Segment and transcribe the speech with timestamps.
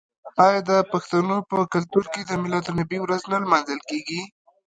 [0.45, 4.21] آیا د پښتنو په کلتور کې د میلاد النبي ورځ نه لمانځل کیږي؟